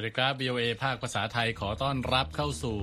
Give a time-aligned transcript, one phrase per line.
[0.00, 2.78] สวัสดีครับ VOA ภาคภาษาไทยขอต้อนรับเข้าสู่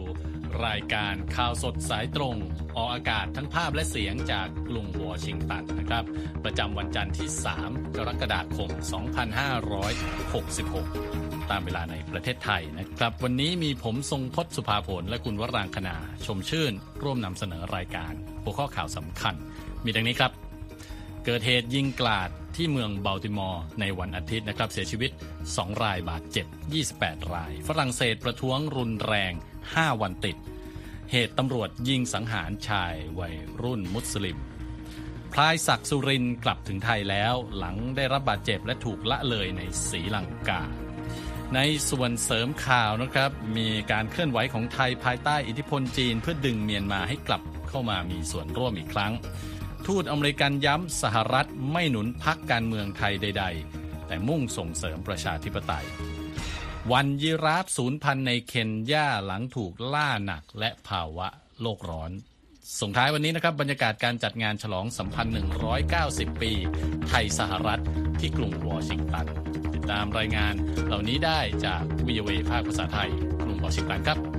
[0.66, 2.36] รายการข่าวสดสายตรง
[2.76, 6.04] ออกอากาศทั้งภาพและเสียงจากกรุงวอชิงตันนะครับ
[6.44, 7.30] ประจำวันจันทร์ที่
[7.64, 8.70] 3 กรกฎาคม
[10.52, 18.14] 2566 ตามเวลาในประเทศไทยนะครับ วันนี้มีผมทรงพศสุภาผลและคุณวรางคณาชมชื่น ร่วมนำเสนอรายการ
[18.44, 19.36] หัวข้อข่าวสำคัญ
[19.86, 20.47] มีดังนี้ครับ
[21.30, 25.12] เกิดเหตุยิงกลาดที่เมืองบัลติมอร์ในวันอาทิตย์นะครับ เสียชีวิต
[25.48, 26.46] 2 รายบาดเจ็บ
[26.90, 29.34] 28 ราย ฝรั่งเศสประท้วงรุนแรง
[29.68, 30.38] 5 วันติด
[31.12, 34.38] เหตุตำรวจยิงสังหารชายวัยรุ่นมุสลิม
[35.34, 40.62] พลายศักดิ์สุรินทร์กลับถึงไทยแล้วหลังได้รับบาดเจ็บและถูกละเลยในศรีลังกา
[41.56, 49.14] ในส่วนเสริมข่าวนะครับ มีการเคลื่อนไหวของไทยภายใต้อิทธิพลจีน เพื่อดึงเมียนมาให้กลับเข้ามามีส่วนร่วมอีกครั้ง
[49.86, 55.86] ทูตอเมริกันย้ำสหรัฐไม่หนุนพักการเมืองไทยใด ๆ แต่มุ่งส่งเสริมประชาธิปไตย
[56.92, 61.28] วันยีราฟสูญพันธุ์ในเคนยาหลังถูกล่าหนักและภาวะ
[61.62, 62.12] โลกร้อน
[62.80, 65.34] ส่งท้ายวันนี้นะครับบรรยากาศการจัดงานฉลองสัมพันธ์
[65.88, 66.52] 190 ปี
[67.10, 67.82] ไทยสหรัฐ
[68.20, 69.28] ที่กรุงวอชิงตัน
[69.74, 70.54] ติดตามรายงาน
[70.88, 73.10] เหล่านี้ได้จากวิเวภาคภาษาไทย
[73.44, 74.37] กรุงวอชิงตันครับ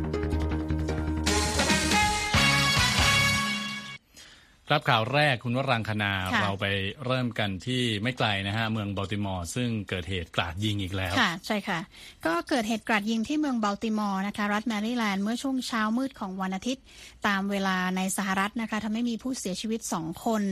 [4.70, 6.66] ครับข่าวแรกคุณวรังคณาค่ะเราไป
[7.06, 11.78] เริ่มกันที่ไม่ไกลนะฮะเมืองบัลติมอร์ซึ่งเกิดเหตุกราดยิงอีกแล้วค่ะใช่ค่ะ
[12.26, 16.84] ก็เกิดเหตุกราดยิงที่เมืองบัลติมอร์นะคะรัฐแมริแลนด์เมื่อช่วงเช้ามืดของวันอาทิตย์
[17.26, 20.42] ตามเวลาในสหรัฐนะคะทำให้มีผู้เสียชีวิต 2 คน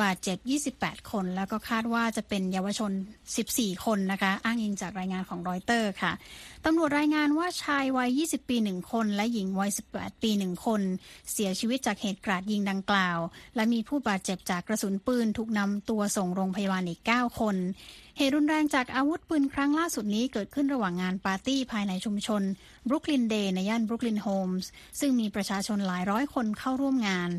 [0.00, 0.38] บาดเจ็บ
[0.74, 2.92] 28 คน แล้วก็คาดว่าจะเป็นเยาวชน
[3.38, 6.12] 14 คนนะคะอ้างอิงจากรายงานของรอยเตอร์ค่ะ
[6.64, 10.80] ตำรวจรายงานว่าชายวัย 20 ปี 1 คน และหญิงวัย 18 ปี 1 คน
[11.32, 13.18] เสียชีวิตจากเหตุกราดยิงดังกล่าว
[13.58, 17.56] และมีผู้บาดเจ็บจากกระสุนปืนถูกนำตัวส่งโรงพยาบาลอีก 9 คน
[18.18, 22.42] เหตุรุนแรงจากอาวุธปืนครั้งล่าสุดนี้เกิดขึ้นระหว่างงานปาร์ตี้ภายในชุมชน
[22.88, 24.68] บรุกลินเดย์ในย่านบรุกลินโฮมส์
[25.00, 27.30] ซึ่งมีประชาชนหลายร้อยคนเข้าร่วมงาน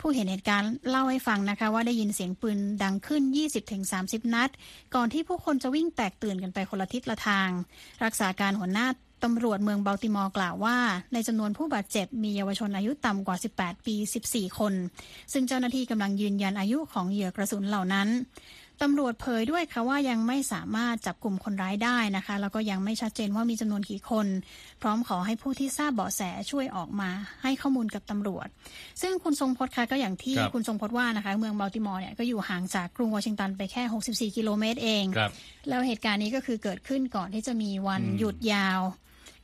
[0.00, 3.22] ผู้เห็นเหตุการณ์เล่าให้ฟังนะคะว่าได้ยินเสียงปืนดังขึ้น
[3.78, 4.50] 20-30 นัด
[4.94, 7.48] ก่อนที่ผู้คนจะวิ่งแตกตื่นกันไปคนละทิศละทาง
[8.04, 8.86] รักษาการหัวหน้า
[9.24, 10.76] ตำรวจเมืองบัลติมอร์กล่าวว่า
[11.12, 13.94] ในจำนวนผู้บาดเจ็บมีเยาวชนอายุต่ำกว่า 18 ปี
[14.28, 14.74] 14 คน
[15.32, 18.08] ซึ่งเจ้าหน้าที่กำลังยืนยันอายุของเหยื่อกระสุนเหล่านั้น
[18.82, 24.26] ตำรวจเผยด้วยค่ะว่ายังไม่สามารถจับกลุ่มคนร้ายได้นะคะ แล้วก็ยังไม่ชัดเจนว่ามีจำนวนกี่คน
[24.82, 27.10] พร้อมขอให้ผู้ที่ทราบเบาะแสช่วยออกมา
[27.42, 28.48] ให้ข้อมูลกับตำรวจ
[29.02, 35.30] ซึ่งคุณทรงพจน์คะก็อย่างที่ครับคุณทรงพจน์ว่านะคะ เมืองบัลติมอร์เนี่ยก็อยู่ห่างจากกรุงวอชิงตันไปแค่ 64 กิโลเมตรเองครับ
[35.68, 38.80] แล้วเหตุการณ์นี้ก็คือเกิดขึ้นก่อนที่จะมีวันอืมหยุดยาว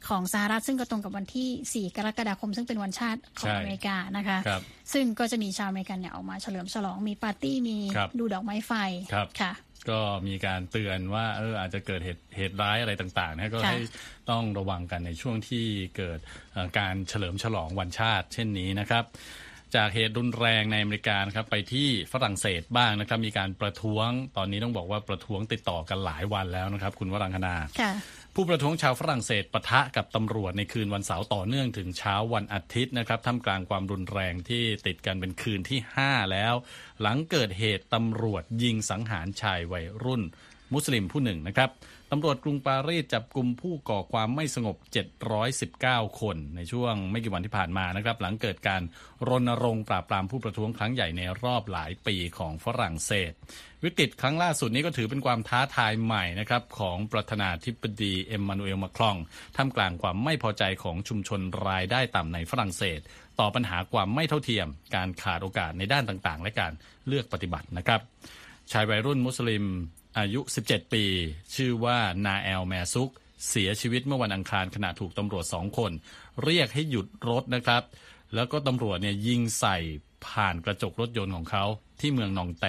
[0.08, 8.72] ของสหรัฐซึ่งก็ตรงกับวันที่ 4 กรกฎาคม ซึ่งเป็นวันชาติของใช่อเมริกานะคะครับซึ่งก็จะมีชาวอเมริกันเนี่ยออกมาเฉลิมฉลองมีปาร์ตี้มีครับดูดอกไม้ไฟ
[9.12, 9.52] ครับค่ะ
[9.90, 13.78] ก็มีการเตือนว่าเอออาจจะเกิดเหตุเหตุร้ายอะไรต่างๆนะก็ค่ะให้
[14.30, 15.66] ต้องระวังกันในช่วงที่
[15.96, 16.18] เกิด
[16.52, 19.04] เอ่อการเฉลิมฉลองวันชาติ เช่นนี้นะครับ
[19.76, 27.92] จากเหตุรุนแรงในอเมริกานะครับไปที่ฝรั่งเศสบ้างนะครับ มีการประท้วงตอนนี้ต้องบอกว่าประท้วงติดต่อกันหลายวันแล้วนะครับ คุณวรังคณาค่ะ
[28.40, 36.54] ผู้ประท้วงชาวฝรั่งเศสปะทะกับตำรวจในคืนวันเสาร์ต่อเนื่องถึงเช้าวันอาทิตย์นะครับท่ามกลางความรุนแรงที่ติดกันเป็นคืนที่ 5 แล้ว
[37.00, 40.22] หลังเกิดเหตุตำรวจยิงสังหารชายวัยรุ่น
[40.74, 41.70] มุสลิมผู้หนึ่งนะครับ
[42.10, 44.76] ตำรวจกรุงปารีสจับกลุ่มผู้ก่อความไม่สงบ
[45.48, 48.82] 719 คนในช่วงไม่กี่วันที่ผ่านมานะครับ หลังเกิดการ
[49.28, 53.32] รณรงค์ปราบปรามผู้ประท้วงครั้งใหญ่ในรอบหลายปีของฝรั่งเศส
[53.84, 59.16] วิกฤตครั้งล่าสุดนี้ก็ถือเป็นความท้าทายใหม่นะครับของประธานาธิบดีเอ็มมานูเอลมาครอง
[59.56, 63.00] ท่ามกลางความไม่พอใจของชุมชนรายได้ต่ำในฝรั่งเศส
[63.40, 66.72] ต่อปัญหาความไม่เท่าเทียม การขาดโอกาสในด้านต่างๆ และการ
[67.06, 68.00] เลือกปฏิบัตินะครับ
[68.72, 69.64] ชายวัยรุ่นมุสลิม
[70.18, 71.04] อายุ 17 ปี
[71.54, 73.10] ชื่อว่านาแอลแมร์ซุก
[73.48, 75.92] เสียชีวิตเมื่อวันอังคารขณะถูกตำรวจสองคน
[76.44, 77.82] เรียกให้หยุดรถนะครับ
[78.34, 79.76] แล้วก็ตำรวจเนี่ยยิงใส่
[80.26, 81.64] ผ่านกระจกรถยนต์ของเขา
[82.00, 82.66] ที่เมืองนองแต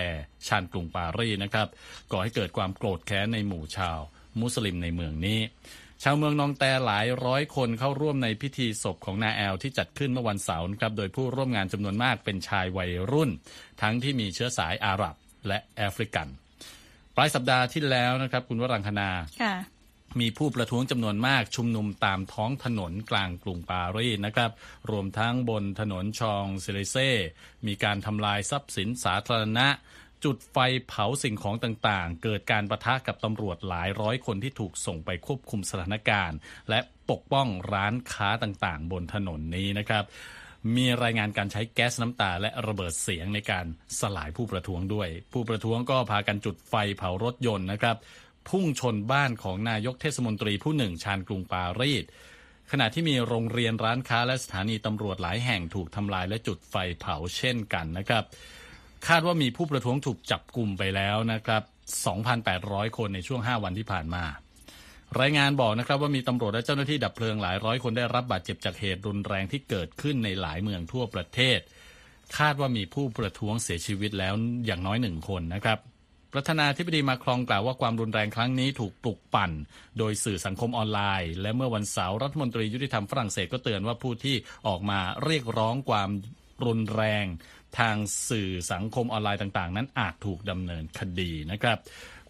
[0.48, 1.68] ชานกรุงปารีสนะครับ
[2.12, 4.00] ก่อให้เกิดความโกรธแค้นในหมู่ชาว
[4.40, 5.40] มุสลิมในเมืองนี้
[6.04, 13.30] ชาวเมืองนองแตหลายร้อยคนเข้าร่วมในพิธีศพของนาแอลที่จัดขึ้นเมื่อวันเสาร์ครับ โดยผู้ร่วมงานจำนวนมากเป็นชายวัยรุ่น
[13.82, 15.16] ทั้งที่มีเชื้อสายอาหรับ
[15.48, 16.30] และแอฟริกัน
[17.20, 19.10] ลายสัปดาห์ที่แล้วนะครับ คุณวรังคณา
[19.44, 19.56] ค่ะ
[20.20, 24.52] มีผู้ประท้วงจำนวนมากชุมนุมตามท้องถนนกลางกรุงปารีสนะครับ
[24.92, 27.12] รวมทั้งบนถนนชองเซเลเซ่
[27.68, 29.68] มีการทำลายทรัพย์สินสาธารณะ
[30.24, 30.58] จุดไฟ
[30.88, 36.38] เผาสิ่งของต่างๆ เกิดการประทะกับตำรวจหลายร้อยคนที่ถูกส่งไปควบคุมสถานการณ์
[36.70, 36.80] และ
[37.10, 40.04] ปกป้องร้านค้าต่างๆ บนถนนนี้นะครับ
[40.76, 43.66] มีรายงานการใช้แก๊สน้ำตาและระเบิดเสียงในการ
[44.00, 47.98] สลายผู้ประท้วงด้วย ผู้ประท้วงก็พากันจุดไฟเผารถยนต์นะครับ
[48.50, 52.06] พุ่งชนบ้านของนายกเทศมนตรีผู้หนึ่งชานกรุงปารีส
[52.72, 58.24] ขณะที่มีโรงเรียนร้านค้าและสถานีตำรวจหลายแห่งถูกทำลายและจุดไฟเผาเช่นกันนะครับ
[59.08, 61.64] คาดว่ามีผู้ประท้วงถูกจับกลุ่มไปแล้วนะครับ
[62.30, 64.24] 2,800 คนในช่วง 5 วันที่ผ่านมา
[65.22, 71.60] รายงานบอกนะครับว่ามีตำรวจและเจ้าหน้าที่ดับเพลิงหลายร้อยคนได้รับบาดเจ็บจากเหตุรุนแรงที่เกิดขึ้นในหลายเมืองทั่วประเทศ
[72.38, 74.34] คาดว่ามีผู้ประท้วงเสียชีวิตแล้ว
[74.66, 75.80] อย่างน้อยหนึ่งคนนะครับ
[76.34, 79.52] ประธานาธิบดีมาครองกล่าวว่าความรุนแรงครั้งนี้ถูกปลุกปั่น
[79.98, 84.36] โดยสื่อสังคมออนไลน์ และเมื่อวันเสาร์รัฐมนตรียุติธรรมฝรั่งเศสก็เตือนว่าผู้ที่
[84.68, 86.10] ออกมาเรียกร้องความ
[86.66, 87.26] รุนแรง
[87.80, 87.96] ทาง
[88.30, 91.78] สื่อสังคมออนไลน์ต่าง ๆ นั้นอาจถูกดำเนินคดีนะครับ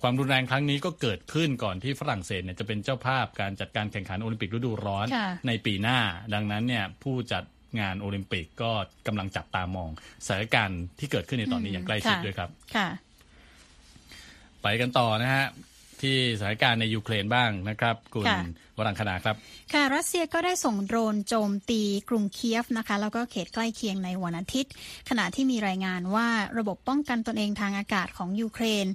[0.01, 5.07] ความรุนแรงครั้งนี้ก็เกิดขึ้นก่อนที่ฝรั่งเศสเนี่ยจะเป็นเจ้าภาพการจัดการแข่งขันโอลิมปิกฤดูร้อน
[5.47, 5.99] ในปีหน้า
[6.33, 7.43] ดังนั้นเนี่ยผู้จัด
[7.79, 8.71] งานโอลิมปิกก็
[9.07, 9.89] กำลังจับตามอง
[10.25, 12.89] สถานการณ์ที่เกิดขึ้นในตอนนี้อย่างใกล้ชิดด้วยครับค่ะ
[14.61, 15.45] ไปกันต่อนะฮะ
[16.01, 18.25] ที่สถานการณ์ในยูเครนบ้างนะครับ คุณ
[18.79, 19.35] วรังคณาครับ
[19.73, 24.71] ค่ะรัสเซียก็ได้ส่งโดรนโจมตีกรุงเคียฟนะคะ แล้วก็เขตใกล้เคียงในวันอาทิตย์
[25.09, 26.27] ขณะที่มีรายงานว่า
[26.57, 28.85] ระบบป้องกันตนเองทางอากาศของยูเครน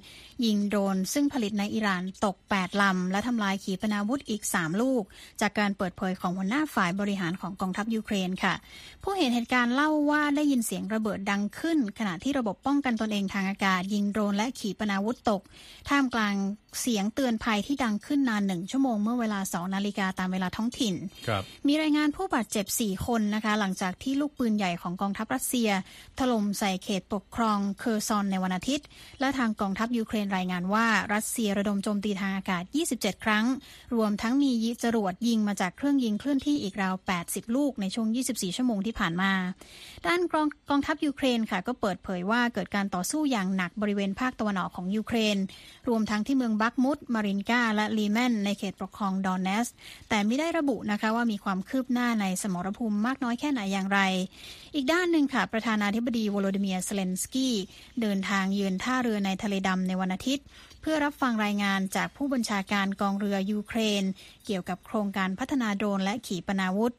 [0.45, 5.03] ยิงโดรนซึ่งผลิตในอิหร่านตก 8 ลำ และทำลายขีปนาวุธอีก 3 ลูก
[5.41, 8.53] จากการเปิดเผยของหัวหน้าฝ่ายบริหารของกองทัพยูเครนค่ะ
[9.03, 15.41] ผู้เห็นเหตุการณ์เล่าว่าได้ยินเสียงระเบิดดังขึ้น ขณะที่ระบบป้องกันตนเองทางอากาศ ยิงโดรนและขีปนาวุธตก
[15.89, 16.35] ท่ามกลาง
[16.81, 20.95] เสียงเตือนภัยที่ดังขึ้นนานหนึ่งชั่วโมงเมื่อเวลา2นาฬิกาตามเวลาท้องถิ่น
[21.67, 25.69] มีรายงานผู้บาดเจ็บ 4 คนนะคะ หลังจากที่ลูกปืนใหญ่ของกองทัพรัสเซีย
[26.19, 28.87] ถล่มใส่เขตปกครองเคอร์ซอนในวันอาทิตย์
[29.19, 32.63] และทางกองทัพยูเครนรายงานว่ารัสเซียระดมโจมตีทางอากาศ
[32.93, 33.45] 27 ครั้ง
[33.95, 34.51] รวมทั้งมี
[34.83, 36.95] จรวดยิงมาจากเครื่องยิงเคลื่อนที่อีกราว
[37.25, 39.31] 80 ลูกในช่วง 24 ชั่วโมงที่ผ่านมา
[40.07, 45.37] ด้านกองกองทัพยูเครนค่ะก็เปิดเผยว่าเกิดการต่อสู้อย่างหนักบริเวณภาคตะวันออกของยูเครน
[45.87, 49.67] รวมทั้งที่เมืองบัคมุตมารินกาและลีแมนในเขตปกครองดอแนตสก์
[50.09, 53.99] แต่ไม่ได้ระบุนะคะว่ามีความคืบหน้าในสมรภูมิมากน้อยแค่ไหนอย่างไร
[54.75, 57.55] อีกด้านหนึ่งค่ะ ประธานาธิบดีวโลดิเมียร์เซเลนสกี้
[58.01, 60.45] เดินทางเยือนท่าเรือในทะเลดำในวันอาทิตย์
[60.81, 64.03] เพื่อรับฟังรายงานจากผู้บัญชาการกองเรือยูเครน
[64.45, 66.93] เกี่ยวกับโครงการพัฒนาโดรนและขีปนาวุธ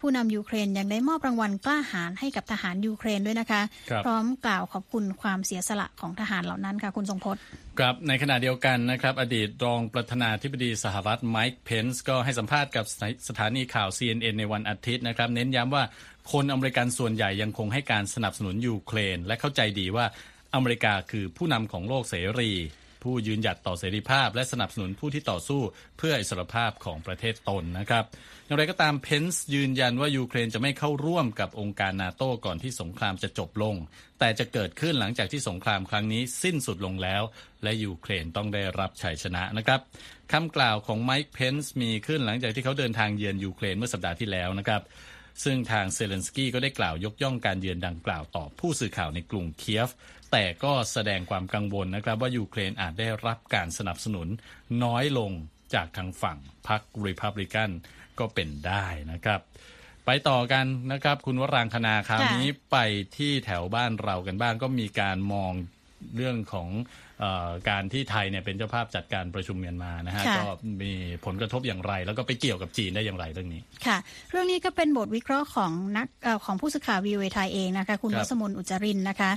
[0.00, 7.42] ผู้นำยูเครนยังได้มอบรางวัลกล้าหาญให้กับทหารยูเครนด้วยนะคะพร้อมกล่าวขอบคุณความเสียสละของทหารเหล่านั้นค่ะคุณทรงพจน์
[7.80, 12.84] ครับในขณะเดียวกันนะครับอดีตรองประธานาธิบดีสหรัฐไมค์เพนซ์ก็ให้สัมภาษณ์กับ
[13.28, 15.84] สถานีข่าว CNN ในวันอาทิตย์นะครับ เน้นย้ำว่า
[16.32, 20.06] คนอเมริกันส่วนใหญ่ยังคงให้การสนับสนุนยูเครน และเข้าใจดีว่า
[20.54, 22.50] อเมริกาคือผู้นำของโลกเสรี
[23.02, 25.60] ผู้ยืนหยัดต่อเสรีภาพ และสนับสนุนผู้ที่ต่อสู้
[25.98, 28.04] เพื่ออิสรภาพของประเทศตนนะครับ
[28.46, 33.74] อย่างไรก็ตามเพนส์ยืนยันว่ายูเครนจะไม่เข้าร่วมกับองค์การนาโต้ก่อนที่สงครามจะจบลง
[34.18, 37.22] แต่จะเกิดขึ้นหลังจากที่สงครามครั้งนี้สิ้นสุดลงแล้ว
[37.62, 39.80] และยูเครนต้องได้รับชัยชนะนะครับ
[40.32, 44.82] คำกล่าวของไมค์เพนส์มีขึ้นหลังจากที่เขาเดินทางเยือนยูเครนเมื่อสัปดาห์ที่แล้วนะครับ
[45.44, 49.90] ซึ่งทางเซเลนสกี้ก็ได้กล่าวยกย่องการเยือนดังกล่าวต่อผู้สื่อข่าวในกรุงเคียฟ
[50.32, 54.28] แต่ก็แสดงความกังวลนะครับ ว่ายูเครนอาจได้รับการสนับสนุน
[54.84, 55.30] น้อยลง
[55.74, 56.38] จากทางฝั่ง
[56.68, 57.70] พรรครีพับลิกัน
[58.18, 59.40] ก็เป็นได้นะครับ
[60.06, 62.76] ไปต่อกันนะครับ คุณวรางคณาคราวนี้ไป
[63.16, 65.52] ที่แถวบ้านเรากันบ้างก็มีการมอง
[66.16, 66.68] เรื่องของ
[67.11, 67.11] อ
[67.68, 70.44] การที่ไทยเนี่ยเป็นเจ้าภาพจัดการประชุมเมียนมานะฮะก็
[70.82, 70.92] มี
[71.24, 73.98] ผลกระทบอย่างไร แล้วก็ไปเกี่ยวกับจีนได้อย่างไรเรื่องนี้ค่ะ
[74.30, 79.30] เรื่องนี้ก็เป็นบทวิเคราะห์ของนักอของผู้สื่อข่าววีเอไทยเองนะคะ คุณวัสมนอุจรินนะคะ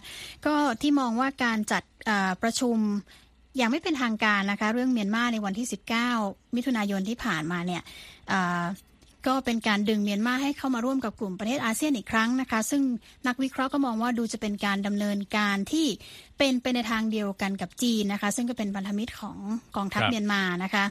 [0.45, 1.83] ก็ที่มองว่าการจัด
[2.41, 2.77] ประชุม
[3.57, 5.67] อย่างไม่เป็นทางการนะคะ เรื่องเมียนมาในวันที่
[6.11, 7.81] 19 มิถุนายนที่ผ่านมาเนี่ย
[9.27, 12.81] ก็เป็นการดึงเมียนมาให้เข้ามาร่วมกับกลุ่มประเทศอาเซียนอีกครั้งนะคะ ซึ่ง
[13.27, 15.87] นักวิเคราะห์ก็มองว่าดูจะเป็นการดำเนินการที่
[16.37, 19.37] เป็นไปในทางเดียวกันกับจีนนะคะ ซึ่งก็เป็นพันธมิตรของ
[19.75, 20.85] กองทัพเมียนมานะคะ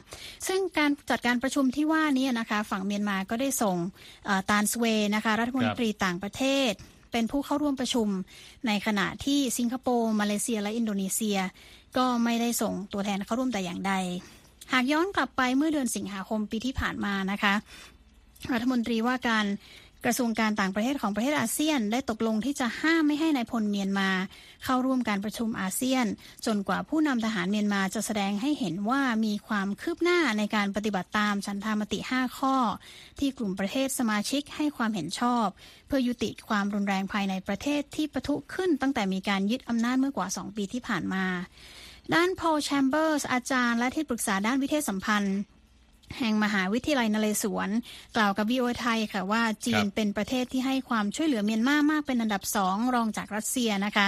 [0.47, 3.77] ซึ่งการจัดการประชุมที่ว่านี้นะคะ ฝั่งเมียนมาก็ได้ส่ง
[4.49, 6.71] ตานสเวนะคะ รัฐมนตรีต่างประเทศ
[7.11, 8.07] เป็นผู้เข้าร่วมประชุม
[8.67, 11.37] ในขณะที่สิงคโปร์มาเลเซียและอินโดนีเซีย
[11.97, 13.93] ก็ไม่ได้ส่งตัวแทนเข้าร่วมแต่อย่างใด
[14.73, 17.53] หากย้อนกลับไปเมื่อเดือนสิงหาคมปีที่ผ่านมานะคะ
[18.53, 19.45] รัฐมนตรีว่าการ
[20.05, 24.09] กระทรวงการต่างประเทศของประเทศอาเซียน ได้ตกลงที่จะห้ามไม่ให้นายพลเมียนมา
[24.63, 26.05] เข้าร่วมการประชุมอาเซียน
[26.45, 32.55] จนกว่าผู้นำทหารเมียนมาจะแสดงให้เห็นว่ามีความคืบหน้าในการปฏิบัติตามฉันทามติ 5 ข้อ
[33.19, 35.45] ที่กลุ่มประเทศสมาชิกให้ความเห็นชอบ
[35.87, 41.25] เพื่อยุติความรุนแรงภายในประเทศที่ปะทุขึ้นตั้งแต่มีการยึดอำนาจเมื่อกว่า 2 ปีที่ผ่านมา
[42.13, 45.37] ด้านพอลแชมเบอร์สอาจารย์และที่ปรึกษาด้านวิเทศสัมพันธ์
[46.17, 47.69] แห่งมหาวิทยาลัยนเรศวร
[48.15, 54.07] กล่าวกับวีโอเอไทยค่ะว่าจีนเป็นประเทศที่ให้ความช่วยเหลือเมียนมามากเป็นอันดับสองรองจากรัสเซียนะคะ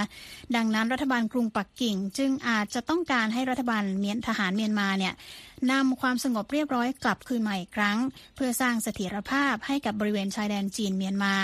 [0.56, 5.13] ดังนั้นรัฐบาลกรุงปักกิ่ง จึงอาจจะต้องการให้รัฐบาลเมียนทหารเมียนมาเนี่ย
[5.72, 7.98] นำความสงบเรียบร้อยกลับคืนมาอีกครั้ง
[8.36, 11.36] เพื่อสร้างเสถียรภาพให้กับบริเวณชายแดนจีนเมียนมา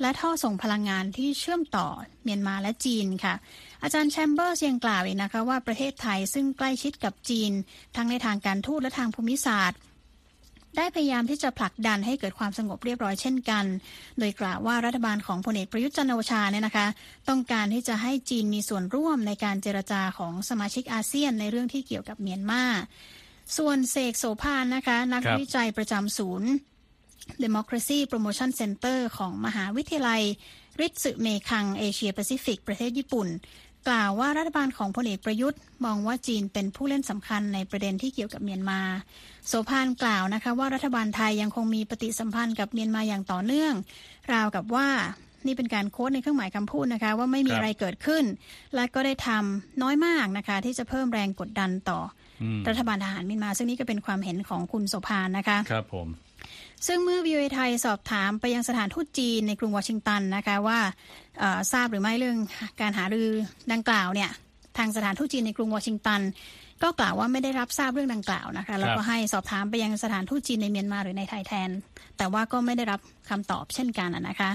[0.00, 1.88] และท่อส่งพลังงานที่เชื่อมต่อ
[2.24, 3.34] เมียนมาและจีนค่ะ
[3.82, 7.52] อาจารย์แชมเบอร์สยังกล่าวอีกนะคะว่าประเทศไทยซึ่งใกล้ชิดกับจีน
[7.96, 9.78] ทั้งในทางการทูตและทางภูมิศาสตร์
[10.76, 13.64] ได้พยายามที่จะผลักดันให้เกิดความสงบเรียบร้อยเช่นกัน
[14.18, 16.86] โดยกล่าวว่ารัฐบาลของพลเอกประยุทธ์จันโอชาเนี่ยนะคะ
[17.28, 22.64] ต้องการที่จะให้จีนมีส่วนร่วมในการเจรจาของสมาชิกอาเซียนในเรื่องที่เกี่ยวกับเมียนมา
[23.56, 26.50] ส่วนเสกโสภานนะคะ นักวิจัยประจำศูนย์
[27.44, 30.22] Democracy Promotion Center ของมหาวิทยาลัย
[30.80, 33.28] ริตสึเมคังเอเชียแปซิฟิกประเทศญี่ปุ่น
[33.88, 38.80] กล่าวว่ารัฐบาลของพลเอกประยุทธ์ มองว่าจีนเป็นผู้เล่นสำคัญในประเด็นที่เกี่ยวกับเมียนมา
[39.48, 43.74] โสภานกล่าวนะคะว่ารัฐบาลไทยยังคงมีปฏิสัมพันธ์กับเมียนมาอย่างต่อเนื่อง
[44.32, 44.88] ราวกับว่า
[45.46, 48.24] นี่เป็นการโค้ดในเครื่องหมายคำพูดนะคะ ว่าไม่มีอะไรเกิดขึ้น
[48.74, 52.00] และก็ได้ทำน้อยมากนะคะ ที่จะเพิ่มแรงกดดันต่อ
[52.42, 56.06] อรัฐบาลทหารเมียนมา ซึ่งนี่ก็เป็นความเห็นของคุณโสภานนะคะ ครับผม
[56.86, 60.78] ซึ่งเมื่อวิวไทยสอบถามไปยังสถานทูตจีนในกรุงวอชิงตันนะคะว่า
[61.72, 62.38] ทราบหรือไม่เรื่อง
[62.80, 63.28] การหารือ
[63.72, 64.30] ดังกล่าวเนี่ย
[64.78, 66.20] ทางสถานทูตจีนในกรุงวอชิงตัน
[66.82, 71.70] ก็กล่าวว่าไม่ได้รับทราบเรื่องดังกล่าวนะคะแล้วก็ให้สอบถามไปยังสถานทูตจีนในเมียนมาหรือในไทยแทน
[72.18, 74.50] แต่ว่าก็ไม่ได้รับคำตอบเช่นกันนะคะ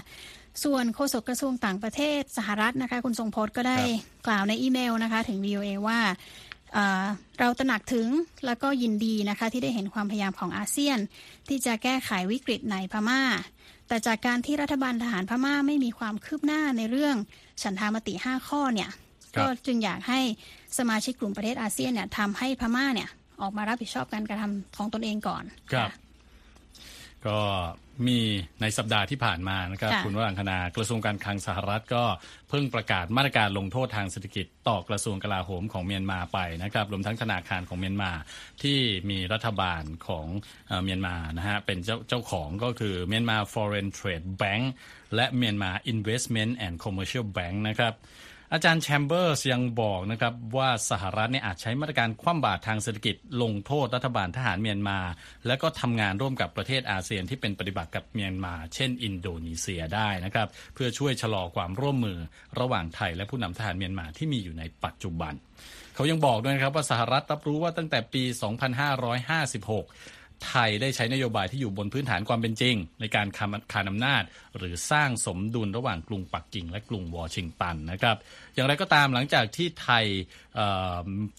[0.64, 3.80] ส่วนโฆษกกระทรวงต่างประเทศสหรัฐนะคะ คุณทรงพจน์ก็ได้
[4.28, 6.00] กล่าวในอีเมลนะคะ ถึง VOA ว่า
[7.40, 8.08] เราตระหนักถึง
[8.46, 11.00] แล้วก็ยินดีนะคะที่ได้เห็นความพยายามของอาเซียน
[11.48, 13.22] ที่จะแก้ไขวิกฤตในพม่า
[13.88, 17.16] แต่จากการที่รัฐบาลทหารพม่าไม่มีความคืบหน้าในเรื่อง
[17.62, 18.90] ฉันทามติ 5 ข้อเนี่ย
[19.40, 20.20] ก็จึงอยากให้
[20.78, 23.10] สมาชิกกลุ่มประเทศอาเซียนเนี่ยทำให้พม่าเนี่ย
[23.42, 25.44] ออกมารับผิดชอบการกระทำของตนเองก่อน
[25.74, 25.90] ครับ
[27.26, 27.38] ก็
[28.08, 28.20] มี
[28.62, 32.04] ในสัปดาห์ที่ผ่านมานะครับคุณวรังคณากระทรวงการคลังสหรัฐก็
[32.50, 38.12] เพิ่งประกาศมาตรการลงโทษทางเศรษฐกิจต่อกระทรวงกลาโหมของเมียนมาไปนะครับรวมทั้งธนาคารของเมียนมา
[38.64, 40.26] ที่มีรัฐบาลของ
[40.84, 44.64] เมียนมานะฮะเป็นเจ้าเจ้าของก็คือเมียนมา Foreign Trade Bank
[45.16, 47.94] และเมียนมา Investment and Commercial Bank นะครับ
[48.54, 55.00] อาจารย์แชมเบอร์สยังบอกนะครับว่าสหรัฐเนี่ยอาจใช้มาตรการคว่ำบาตรทางเศรษฐกิจลงโทษรัฐบาลทหารเมียนมา
[55.48, 62.18] และก็ทำงานร่วมกับประเทศอาเซียนที่เป็นปฏิบัติกับเมียนมา เช่น อินโดนีเซียได้นะครับเพื่อช่วยชะลอความร่วมมือ
[62.60, 65.34] ระหว่างไทยและผู้นำทหารเมียนมาที่มีอยู่ในปัจจุบัน
[65.96, 68.24] เขายังบอกด้วยนะครับว่าสหรัฐรับรู้ว่าตั้งแต่ปี
[69.04, 70.17] 2556
[70.48, 73.28] ไทยได้ใช้นโยบายที่อยู่บนพื้นฐานความเป็นจริง ในการ
[73.74, 74.24] คานอำนาจ
[74.58, 78.18] หรือสร้างสมดุลระหว่างกรุงปักกิ่ง และกรุงวอชิงตันนะครับ
[78.54, 80.06] อย่างไรก็ตามหลังจากที่ไทย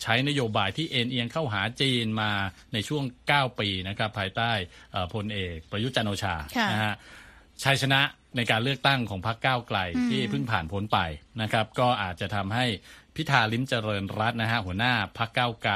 [0.02, 2.30] ใช้นโยบายที่เอ็นเอียงเข้าหาจีนมา
[2.72, 4.50] ในช่วง 9 ปีนะครับภายใต้
[5.14, 6.34] พลเอกประยุทธ์จันโอชา
[6.72, 6.94] นะฮะ
[7.64, 8.00] ชัยชนะ
[8.36, 9.78] ในการเลือกตั้งของพรรคก้าวไกล
[10.08, 10.98] ที่เพิ่งผ่านพ้นไป
[11.42, 12.66] นะครับ ก็อาจจะทำให้
[13.16, 15.74] พิธาลิ้มเจริญรัตนะฮะหัวหน้าพรรคก้าวไกล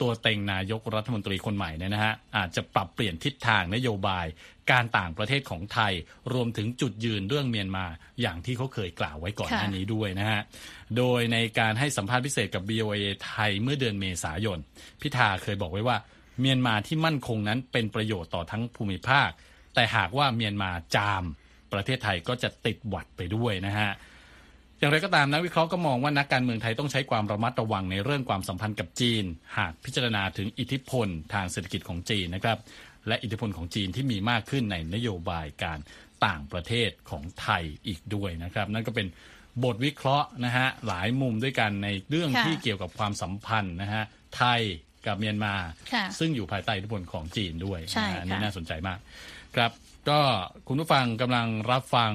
[0.00, 4.26] ตัวเต็งนายกรัฐมนตรีคนใหม่เนี่ยนะฮะอาจจะปรับเปลี่ยนทิศทางนโยบาย
[4.70, 5.92] การต่างประเทศของไทย
[6.32, 7.86] รวมถึงจุดยืนเรื่องเมียนมา
[8.20, 10.40] อย่างที่เขาเคยกล่าวไว้ก่อนหน้านี้ด้วยนะฮะ
[10.96, 14.58] โดยในการให้สัมภาษณ์พิเศษกับ BOA ไทยเมื่อเดือนเมษายน
[15.00, 15.96] พิธาเคยบอกไว้ว่า
[16.40, 19.30] เมียนมาที่มั่นคงนั้นเป็นประโยชน์ต่อทั้งภูมิภาค
[19.74, 21.24] แต่หากว่าเมียนมาจาม
[21.72, 23.90] ประเทศไทยก็จะติดหวัดไปด้วยนะฮะ
[24.80, 29.24] อย่างไรก็ตามนักวิเคราะห์ก็มองว่านักการเมืองไทยต้องใช้ความระมัดระวังในเรื่องความสัมพันธ์กับจีน
[29.58, 32.58] หากพิจารณาถึงอิทธิพลทางเศรษฐกิจของจีนนะครับ
[33.08, 35.78] และอิทธิพลของจีนที่มีมากขึ้นในนโยบายการ
[36.26, 39.06] ต่างประเทศของไทยอีกด้วยนะครับ นั่นก็เป็น
[39.64, 44.02] บทวิเคราะห์นะฮะหลายมุมด้วยกันในเรื่องที่เกี่ยวกับความสัมพันธ์นะฮะ
[44.36, 44.60] ไทย
[45.06, 45.54] กับเมียนมา
[46.18, 47.80] ซึ่งอยู่ภายใต้อิทธิพลของจีนด้วย
[48.14, 48.98] นะนี่น่าสนใจมาก
[49.56, 49.70] ครับ
[50.08, 50.20] ก็
[50.68, 52.12] คุณผู้ฟังกำลังรับฟัง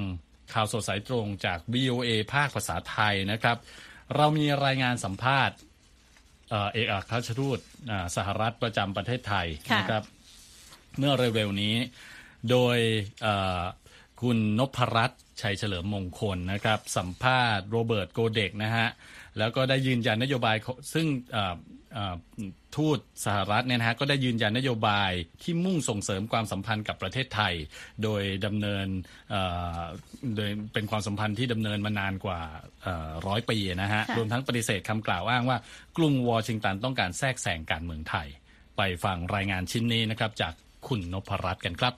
[0.53, 3.57] ข่าวสดสายตรงจาก BOA ภาคภาษาไทยนะครับ
[4.15, 5.57] เรามีรายงานสัมภาษณ์
[6.73, 7.59] เอกอัครราชทูต
[8.15, 9.47] สหรัฐประจำประเทศไทย
[9.77, 10.03] นะครับ
[10.97, 11.75] เมื่อเร็วๆนี้
[12.51, 12.77] โดย
[14.21, 18.87] คุณนพรัตน์ชัยเฉลิมมงคลนะครับ สัมภาษณ์โรเบิร์ตโกเด็กนะฮะ
[19.37, 20.55] แล้วก็ได้ยืนยันนโยบาย
[20.93, 21.07] ซึ่ง
[22.75, 25.11] ทูตสหรัฐเนี่ยนะฮะก็ได้ยืนยันนโยบาย
[25.43, 27.53] ที่มุ่งส่งเสริมความสัมพันธ์กับประเทศไทย
[28.03, 28.87] โดยดำเนิน
[30.35, 32.39] โดยเป็นความสัมพันธ์ที่ดำเนินมานานกว่า
[33.27, 35.57] ร้อยปีนะฮะรวมทั้งปฏิเสธคำกล่าวอ้างว่า
[35.97, 38.27] กรุงวอชิงตันต้องการแทรกแซงการเมืองไทย
[38.77, 40.53] ไปฟังรายงานชิ้นนี้นะครับจาก
[40.87, 41.93] คุณนพรัตน์กันครับ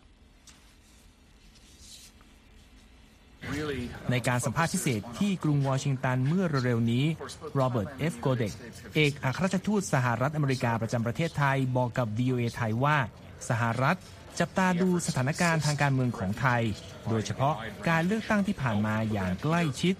[4.11, 7.05] ในการสัมภาษณ์พิเศษที่กรุงวอชิงตันเมื่อเร็วๆนี้
[7.55, 8.53] โรเบิร์ตเอฟโกเดก
[8.95, 12.97] เอกอัครราชทูตสหรัฐอเมริกาประจำประเทศไทยบอกกับ VOA ไทยว่า
[13.49, 13.97] สหรัฐ
[14.39, 16.61] จับตาดูสถานการณ์ทางการเมืองของไทย
[17.09, 17.55] โดยเฉพาะ
[17.89, 19.95] การเลือกตั้งที่ผ่านมาอย่างใกล้ชิด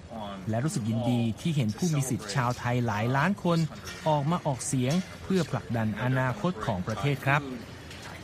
[0.50, 3.60] และรู้สึกยินดีที่เห็นผู้มีสิทธิ์ชาวไทยหลายล้านคน
[4.08, 7.42] ออกมาออกเสียงเพื่อผลักดันอนาคตของประเทศครับ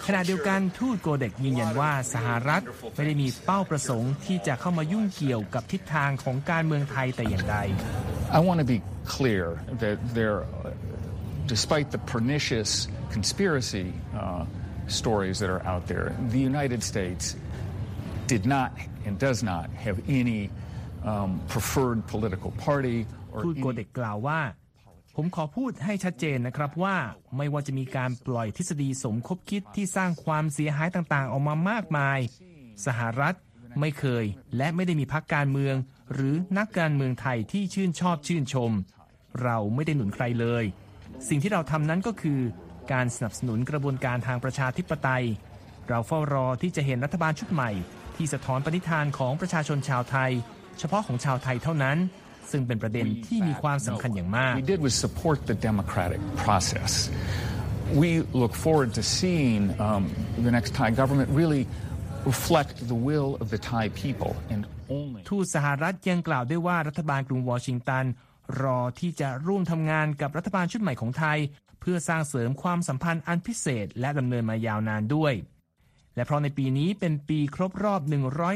[0.08, 2.62] ขณะเดียวกันทูตโกเด็กยืนยันว่าสหรัฐ
[2.96, 7.58] ไม่ได้มีเป้าประสงค์ที่จะเข้ามายุ่งเกี่ยวกับทิศทางของการเมืองไทยแต่อย่างใด
[8.38, 8.80] I want to be
[9.18, 9.46] clear
[9.84, 10.40] that there,
[11.54, 12.72] despite the pernicious
[13.16, 13.88] conspiracy
[14.22, 14.46] uh,
[15.02, 17.24] stories that are out there, the United States
[18.34, 18.70] did not
[19.06, 20.42] and does not have any
[21.12, 23.00] um, preferred political party
[23.34, 24.40] or ทูตโก any เด็กกล่าวว่า
[25.16, 26.98] ผมขอพูดให้ชัดเจนนะครับว่า
[27.38, 32.20] ไม่ว่าจะมีการปล่อยทฤษฎีสมคบคิดที่สร้างความเสียหายต่างๆ ออกมามากมาย
[32.86, 33.36] สหรัฐ
[33.80, 34.26] ไม่เคย
[34.58, 35.76] และไม่ได้มีพรรคการเมือง
[36.14, 38.72] หรือนักการเมืองไทยที่ชื่นชอบชื่นชม
[39.44, 40.64] เราไม่ได้หนุนใครเลย
[41.30, 42.40] สิ่งที่เราทำนั้นก็คือ
[42.92, 45.26] การสนับสนุนกระบวนการทางประชาธิปไตย
[45.88, 47.72] เราเฝ้ารอที่จะเห็นรัฐบาลชุดใหม่
[48.16, 50.32] ที่สะท้อนปณิธานของประชาชนชาวไทย
[50.80, 51.98] เฉพาะของชาวไทยเท่านั้น
[52.52, 56.92] ซึ่งเป็นประเด็นที่มีความสำคัญอย่างมาก we did was support the democratic process.
[58.04, 58.10] We
[58.42, 60.04] look forward to seeing um,
[60.46, 61.64] the next Thai government really
[62.32, 64.62] reflect the will of the Thai people and
[64.98, 65.22] only.
[65.30, 68.06] ทูตสหรัฐยังกล่าวด้วยว่ารัฐบาลกรุงวอชิงตัน
[68.62, 71.38] รอที่จะร่วมทำงานกับรัฐบาลชุดใหม่ของไทย
[71.80, 75.34] เพื่อสร้างเสริมความสัมพันธ์อันพิเศษ และดำเนินมายาวนานด้วย
[76.16, 78.02] และเพราะในปีนี้เป็นปีครบรอบ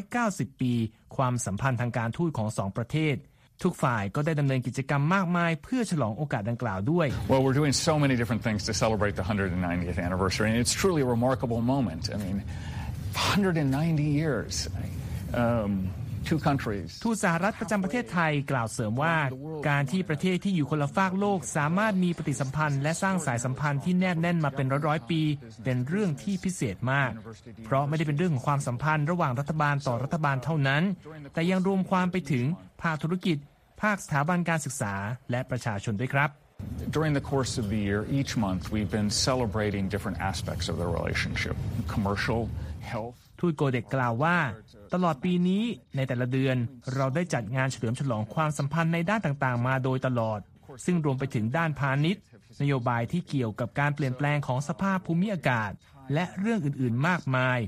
[0.04, 0.74] 190 ปี
[1.16, 3.16] ความสัมพันธ์ทางการทูตของสองประเทศ
[3.63, 10.59] ทุกฝ่ายก็ได้ดำเนินกิจกรรมมากมาย เพื่อฉลองโอกาสดังกล่าวด้วย Well, we're doing so many different things to celebrate the 190th anniversary, and
[10.63, 12.03] it's truly a remarkable moment.
[12.15, 12.39] I mean,
[13.15, 14.69] 190 years,
[15.43, 16.06] um, two countries.
[17.04, 19.16] ทูตสหรัฐประจำประเทศไทยกล่าวเสริมว่า
[19.70, 25.22] การที่ประเทศที่อยู่คนละฝากโลกสามารถมีปฏิสัมพันธ์ และสร้างสายสัมพันธ์ที่แนบแน่นมาเป็นร้อยๆปี
[25.64, 27.12] เป็นเรื่องที่พิเศษมาก
[27.66, 30.84] เพราะไม่ได้เป็นเรื่องของความสัมพันธ์ระหว่างรัฐบาลต่อรัฐบาลเท่านั้น
[31.34, 32.46] แต่ยังรวมความไปถึง
[32.82, 33.38] ภาคธุรกิจ
[33.82, 34.94] ภาคสถาบันการศึกษา
[35.32, 36.32] และประชาชนด้วยครับ
[36.90, 40.88] During the course of the year, each month, we've been celebrating different aspects of the
[40.98, 41.56] relationship
[41.88, 42.50] commercial,
[42.82, 43.27] health.
[43.40, 44.38] ทูตโกเด็กกล่าวว่า
[44.94, 45.64] ตลอดปีนี้
[45.96, 46.56] ในแต่ละเดือน
[46.96, 50.40] เราได้จัดงานเฉลิมฉลองความสัมพันธ์ในด้านต่างๆ มาโดยตลอด
[50.86, 52.22] ซึ่งรวมไปถึงด้านพาณิชย์
[52.62, 55.72] นโยบายที่เกี่ยวกับการเปลี่ยนแปลงของสภาพภูมิอากาศ
[56.14, 57.60] และเรื่องอื่นๆมากมาย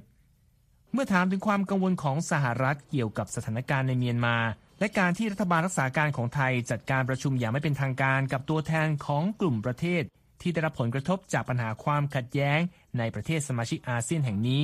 [0.93, 4.37] เมื่อถามถึงความกังวลของสหรัฐเกี่ยวกับสถานการณ์ในเมียนมา
[4.79, 10.01] และการที่รัฐบาลรักษาการของไทยจัดการประชุมอย่างไม่เป็นทางการกับตัวแทนของกลุ่มประเทศ
[10.41, 12.59] ที่ได้รับผลกระทบจากปัญหาความขัดแย้ง
[12.97, 14.63] ในประเทศสมาชิกอาเซียนแห่งนี้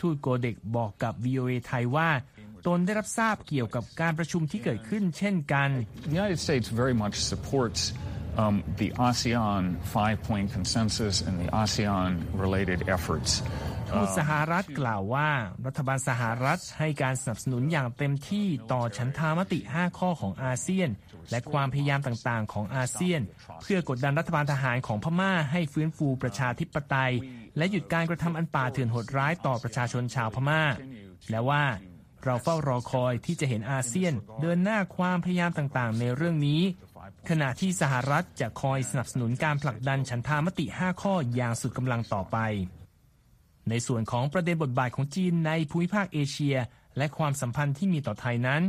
[0.00, 2.10] ทูตโกเด็กบอกกับ VOA ไทยว่า
[2.66, 5.68] ตนได้รับทราบเกี่ยวกับการประชุมที่เกิดขึ้นเช่นกัน
[6.10, 7.80] The United States very much supports
[8.42, 9.62] um, the ASEAN
[9.96, 12.10] five point consensus and the ASEAN
[12.44, 13.30] related efforts.
[13.90, 15.28] ทูตสหรัฐกล่าวว่า
[15.66, 20.88] รัฐบาลสหรัฐให้การสนับสนุนอย่างเต็มที่ต่อฉันทามติ 5 ข้อของอาเซียน
[21.30, 23.20] และความพยายามต่างๆ ของอาเซียน
[23.62, 27.12] เพื่อกดดันรัฐบาลทหารของพม่าให้ฟื้นฟูประชาธิปไตย
[27.58, 30.62] และหยุดการกระทำอันป่าเถื่อนโหดร้ายต่อประชาชนชาวพม่า
[31.30, 31.64] และว่า
[32.24, 36.62] เราเฝ้ารอคอยที่จะเห็นอาเซียนเดินหน้าความพยายามต่างๆ ในเรื่องนี้
[37.28, 42.38] ขณะที่สหรัฐจะคอยสนับสนุนการผลักดันฉันทามติ 5 ข้ออย่างสุดกำลังต่อไป
[43.68, 46.56] ในส่วนของประเด็นบทบาทของจีนในภูมิภาคเอเชีย
[46.96, 48.62] และความสัมพันธ์ที่มีต่อไทยนั้น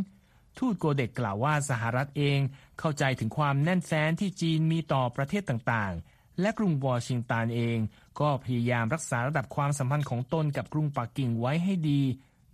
[0.58, 2.40] ทูตโกเด็กกล่าวว่าสหรัฐเอง
[2.80, 7.78] เข้าใจถึงความแน่นแฟ้นที่จีนมีต่อประเทศต่างๆ และกรุงวอชิงตันเอง
[8.20, 12.02] ก็พยายามรักษาระดับความสัมพันธ์ของตนกับกรุงปักกิ่งไว้ให้ดี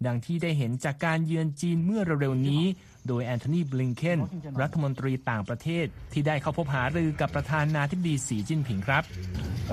[0.05, 2.63] ดังที่ได้เห็นจากการเยือนจีนเมื่อเร็วๆนี้
[3.07, 4.19] โดยแอนโทนีบลิงเคน
[4.61, 9.03] รัฐมนตรีต่างประเทศ ที่ได้เข้าพบหารือกับประธานาธิบดีสีจิ้นผิงครับ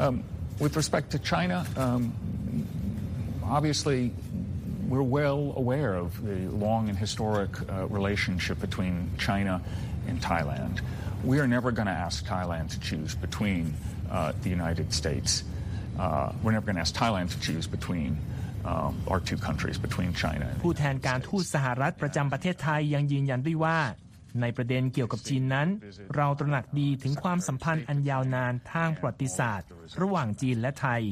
[0.05, 0.14] Um,
[0.64, 2.03] with respect to China, um,
[3.57, 4.01] obviously,
[4.90, 9.55] we're well aware of the long and historic uh, relationship between China
[10.09, 10.81] and Thailand.
[11.31, 13.75] We are never going to ask Thailand to choose between
[14.12, 15.31] uh, the United States.
[15.98, 18.11] Uh, we're never going to ask Thailand to choose between
[18.64, 23.79] uh, our two countries, between China and ผู้แทนการทูตสหรัฐประจำประเทศไทยยังยืนยันด้วยว่า
[24.40, 25.68] ในประเด็นเกี่ยวกับจีนนั้น
[26.16, 29.68] เราตระหนักดีถึงความสัมพันธ์อันยาวนานทางประวัติศาสตร์
[30.01, 31.03] ระหว่างจีนและไทย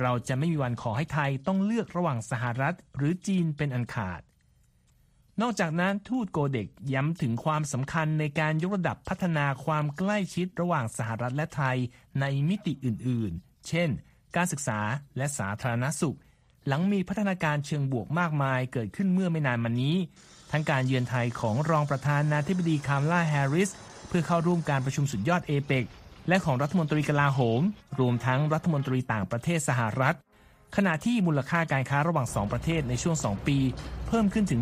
[0.00, 4.20] เราจะไม่มีวันขอให้ไทยต้องเลือกระหว่างสหรัฐ หรือจีนเป็นอันขาด
[5.42, 11.76] นอกจากนั้นทูตโกเด็กย้ำถึงความสำคัญในการยกระดับพัฒนาความใกล้ชิดระหว่างสหรัฐและไทย
[12.20, 13.88] ในมิติอื่น ๆ เช่น
[14.36, 14.80] การศึกษา
[15.16, 16.16] และสาธารณสุข
[16.66, 19.96] หลังมีพัฒนาการเชิงบวกมากมายเกิดขึ้นเมื่อไม่นานมานี้
[20.52, 23.70] ทั้งการเยือนไทยของรองประธานาธิบดีคามลาแฮร์ริส
[24.08, 25.84] เพื่อเข้าร่วมการประชุมสุดยอดเอเปก
[26.28, 27.62] และของรัฐมนตรีกลาโหม
[28.00, 30.16] รวมทั้งรัฐมนตรีต่างประเทศสหรัฐ
[30.76, 33.58] ขณะที่มูลค่าการค้าระหว่าง 2 ประเทศในช่วง 2 ปี
[34.06, 34.60] เพิ่มขึ้นถึง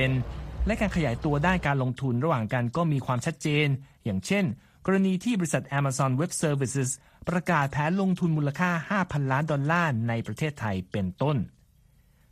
[0.00, 3.66] 50%และการขยายตัวด้านการลงทุนระหว่างกันก็มีความชัดเจน
[4.04, 4.44] อย่างเช่น
[4.86, 6.90] กรณีที่บริษัท Amazon Web Services
[7.28, 8.70] ประกาศแผนลงทุนมูลค่า
[9.04, 11.36] 5,000 ล้านดอลลาร์ในประเทศไทยเป็นต้น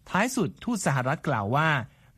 [0.09, 1.69] ท้ายสุดทูตสหรัฐกล่าวว่า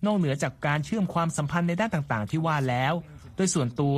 [0.06, 2.94] นอกเหนือจากการเชื่อมความสัมพันธ์ในด้านต่างๆ ที่ว่าแล้ว
[3.36, 3.96] โดยส่วนตัว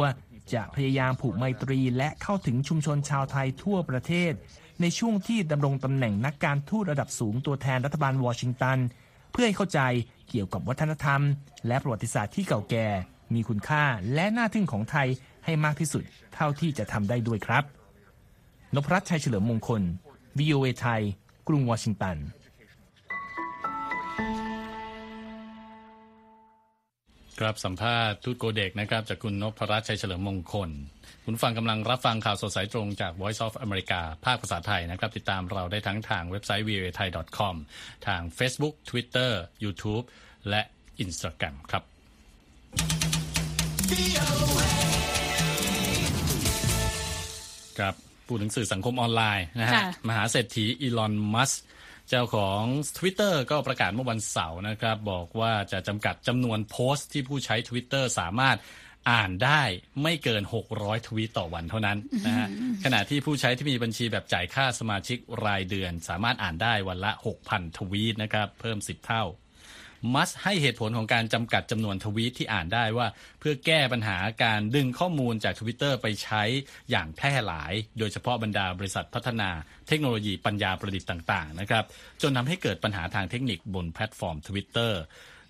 [0.53, 4.33] จะพยายามผูกไมตรีและเข้าถึงชุมชนชาวไทยทั่วประเทศ
[4.81, 8.79] ในช่วงที่ดำรงตำแหน่งนักการทูตระดับสูงตัวแทนรัฐบาลวอชิงตัน
[9.33, 9.81] เพื่อให้เข้าใจ
[10.29, 11.21] เกี่ยวกับวัฒนธรรม
[11.67, 12.87] และประวัติศาสตร์ที่เก่าแก่
[13.35, 15.09] มีคุณค่าและน่าทึ่งของไทย
[15.45, 16.03] ให้มากที่สุด
[16.35, 17.65] เท่าที่จะทำได้ด้วยครับ
[18.75, 19.83] นพรัตน์ชัยเฉลิมมงคล
[20.39, 21.03] VOA ไทย
[21.49, 22.17] กรุงวอชิงตัน
[27.41, 30.71] ครับสัมภาษณ์ทูตโกเด็กนะครับจากคุณนพรัตน์ชัยเฉลิมมงคล
[31.25, 37.55] คุณฟังกำลังรับฟังข่าวสดสายตรงจาก Voice of America ภาคภาษาไทยนะครับ ติดตามเราได้ทั้งทางเว็บไซต์ voa thai com
[38.07, 39.33] ทาง Facebook Twitter
[39.65, 40.05] YouTube
[40.49, 40.63] และ
[41.05, 41.83] Instagram ครับ
[47.79, 47.95] ครับ
[48.27, 51.53] พูดถึงสื่อสังคมออนไลน์นะฮะค่ะมหาเศรษฐีอีลอน มัส
[52.09, 52.63] เจ้าของ
[52.99, 58.57] Twitter ก็ประกาศเมื่อวันเสาร์นะครับ บอกว่าจะจำกัดจำนวนโพสต์ที่ผู้ใช้ Twitter สามารถ
[59.11, 59.63] อ่านได้
[60.03, 60.43] ไม่เกิน
[60.75, 62.49] 600 ทวีตต่อวันเท่านั้นนะฮะ
[62.85, 67.13] ขณะที่ผู้ใช้ที่มีบัญชีแบบจ่ายค่าสมาชิกรายเดือน สามารถอ่านได้วันละ
[67.45, 69.25] 6,000 ทวีตนะครับ เพิ่ม 10 เท่า
[70.15, 73.07] มัสให้เหตุผลของการจำกัดจำนวนทวีตที่อ่านได้ว่า
[73.41, 76.43] เพื่อแก้ปัญหาการดึงข้อมูลจาก Twitter ไปใช้
[76.91, 79.51] อย่างแพร่หลาย โดยเฉพาะบรรดาบริษัทพัฒนา
[79.89, 81.85] เทคโนโลยีปัญญาประดิษฐ์ต่างๆนะครับ
[82.23, 84.93] จนทำให้เกิดปัญหาทางเทคนิคบนแพลตฟอร์ม Twitter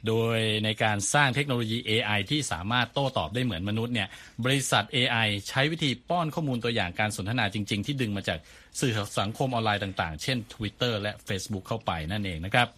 [0.09, 4.09] โดยในการสร้างเทคโนโลยี AI ที่สามารถโต้ตอบได้เหมือนมนุษย์เนี่ย
[4.45, 8.39] บริษัท AI ใช้วิธีป้อนข้อมูลตัวอย่างการสนทนาจริง ๆ ที่ดึงมาจาก
[8.81, 12.69] สื่อสังคมออนไลน์ต่างๆ เช่น Twitter และ Facebook เข้าไปนั่นเองนะครับ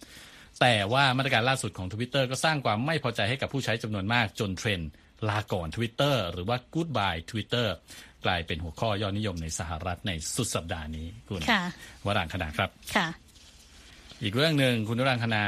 [0.61, 4.89] แต่ว่ามาตรการล่าสุดของ Twitter ก็สร้างความไม่พอใจให้กับผู้ใช้จำนวนมากจนเทรนด์
[5.29, 7.67] ลาก่อน Twitter หรือว่า Goodbye Twitter
[8.25, 11.61] กลายเป็นหัวข้อยอดนิยมในสหรัฐในสุดสัปดาห์นี้คุณค่ะ
[12.05, 13.07] วรางคณาครับค่ะ
[14.23, 15.43] อีกเรื่องหนึ่งคุณวรางคณา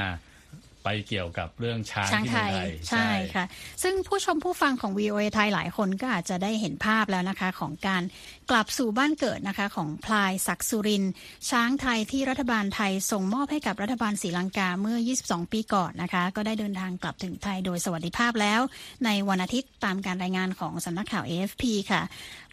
[0.84, 3.45] ไปเกี่ยวกับเรื่องช้างช้างที่ไทเมืองยไทยใช่ค่ะ
[3.84, 8.04] ซึ่งผู้ชมผู้ฟังของ VOA ไทยหลายคนก็อาจจะได้เห็นภาพแล้วนะคะ ของการ
[8.51, 11.03] กลับสู่บ้านเกิดนะคะของพลายศักสุริน
[11.49, 18.62] ช้างไทยที่รัฐบาลไทยส่งมอบให้กับรัฐบาลศรีลังกาเมื่อ 22 ปีก่อนนะคะ ก็ได้เดินทางกลับถึงไทยโดยสวัสดิภาพแล้ว
[19.06, 22.01] ในวันอาทิตย์ตามการรายงานของสำนักข่าว AFP ค่ะ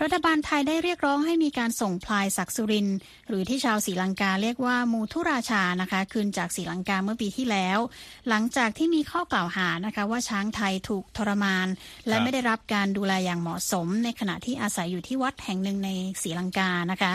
[0.02, 2.88] รัฐบาลไทยได้เรียกร้องให้มีการส่งพลายศักสุริน
[3.28, 7.78] หรือที่ชาวศรีลังกาเรียกว่ามูทุราชานะคะคืนจากศรีลังกาเมื่อปีที่แล้ว
[8.28, 11.66] หลังจากที่มีข้อกล่าวหานะคะว่าช้างไทยถูกทรมาน
[12.08, 15.88] และไม่ได้รับการดูแลอย่างเหมาะสม ในขณะที่อาศัยอยู่ที่วัดแห่งหนึ่งใน
[16.22, 17.12] ศรีลังกานะคะ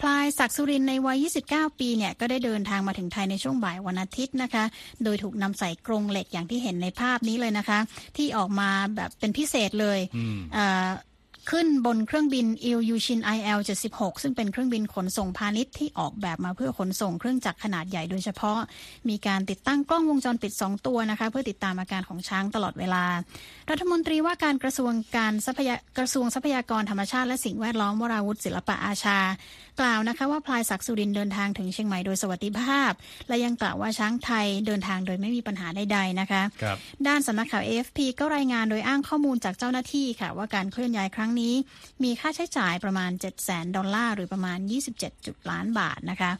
[0.00, 4.64] พลายศักดิ์สุรินทร์ในวัย 29 ปีเนี่ยก็ได้เดินทางมาถึงไทยในช่วงบ่ายวันอาทิตย์นะคะ
[5.04, 7.78] โดยถูกนำใส่กรงเหล็กอย่างที่เห็นในภาพนี้เลยนะคะ
[8.16, 10.88] ที่ออกมาแบบเป็นพิเศษเลยอืมเอ่อ
[11.50, 13.58] ขึ้นบนเครื่องบินอิลยูชิน IL
[13.90, 18.58] 76 ซึ่งเป็นเครื่องบินขนส่งพาณิชย์ที่ออกแบบมาเพื่อขนส่งเครื่องจักรขนาดใหญ่โดยเฉพาะ
[19.08, 23.04] มีการติดตั้งกล้องวงจรปิด 2 ตัวนะคะ เพื่อติดตามอาการของช้างตลอดเวลา
[23.70, 29.18] รัฐมนตรีว่าการกระทรวงการทรัพยากระทรวงทรัพยากรธรรมชาติและสิ่งแวดล้อมวราวุฒิศิลปะอาชา
[29.80, 32.92] กล่าวนะคะว่าพลายศักดิ์สุรินเดินทางถึงเชียงใหม่โดยสวัสดิภาพ
[33.28, 36.64] และยังกล่าวว่าช้างไทยเดินทางโดยไม่มีปัญหาใดๆนะคะค
[37.06, 41.54] ด้านสำนักข่าว AFP ก็รายงานโดยอ้างข้อมูลจากเจ้าหน้าที่ค่ะว่าการเคลื่อนย้ายครั้งนี้
[42.04, 44.58] มีค่าใช้จ่ายประมาณ 7 0 0 0 0ดอลลาร์หรือประมาณ
[45.02, 46.32] 27 ล้านบาทนะคะ